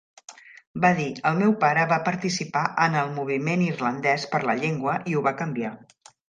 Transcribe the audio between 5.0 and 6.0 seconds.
i ho va canviar".